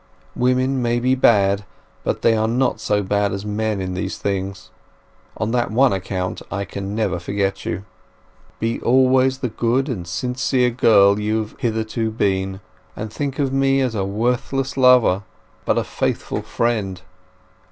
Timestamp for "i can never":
6.51-7.19